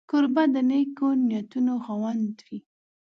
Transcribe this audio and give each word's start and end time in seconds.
کوربه 0.09 0.43
د 0.53 0.55
نېکو 0.69 1.07
نیتونو 1.29 1.73
خاوند 1.85 2.35
وي. 2.47 2.59